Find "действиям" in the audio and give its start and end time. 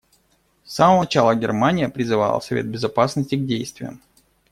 3.45-4.01